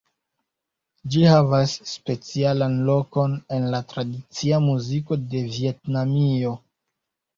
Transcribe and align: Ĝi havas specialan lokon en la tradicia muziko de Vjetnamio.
Ĝi 1.15 1.19
havas 1.31 1.75
specialan 1.91 2.79
lokon 2.89 3.35
en 3.59 3.69
la 3.75 3.83
tradicia 3.93 4.63
muziko 4.69 5.19
de 5.35 5.45
Vjetnamio. 5.55 6.57